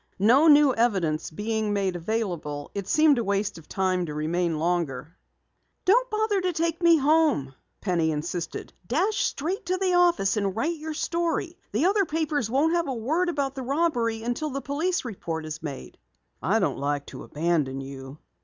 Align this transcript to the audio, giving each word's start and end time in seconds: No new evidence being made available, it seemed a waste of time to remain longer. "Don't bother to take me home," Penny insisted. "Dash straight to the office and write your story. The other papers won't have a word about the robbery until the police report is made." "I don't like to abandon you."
No 0.17 0.47
new 0.47 0.73
evidence 0.73 1.29
being 1.29 1.73
made 1.73 1.95
available, 1.95 2.71
it 2.73 2.87
seemed 2.87 3.19
a 3.19 3.23
waste 3.23 3.59
of 3.59 3.69
time 3.69 4.07
to 4.07 4.15
remain 4.15 4.57
longer. 4.57 5.15
"Don't 5.85 6.09
bother 6.09 6.41
to 6.41 6.53
take 6.53 6.81
me 6.81 6.97
home," 6.97 7.53
Penny 7.81 8.11
insisted. 8.11 8.73
"Dash 8.87 9.17
straight 9.21 9.67
to 9.67 9.77
the 9.77 9.93
office 9.93 10.37
and 10.37 10.55
write 10.55 10.79
your 10.79 10.95
story. 10.95 11.55
The 11.71 11.85
other 11.85 12.05
papers 12.05 12.49
won't 12.49 12.73
have 12.73 12.87
a 12.87 12.93
word 12.95 13.29
about 13.29 13.53
the 13.53 13.61
robbery 13.61 14.23
until 14.23 14.49
the 14.49 14.59
police 14.59 15.05
report 15.05 15.45
is 15.45 15.61
made." 15.61 15.99
"I 16.41 16.57
don't 16.57 16.79
like 16.79 17.05
to 17.05 17.21
abandon 17.21 17.79
you." 17.79 18.17